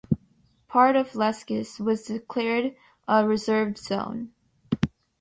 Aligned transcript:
Part 0.67 0.95
of 0.95 1.11
Illescas 1.11 1.79
was 1.79 2.05
declared 2.05 2.75
a 3.07 3.27
reserved 3.27 3.77
zone. 3.77 4.31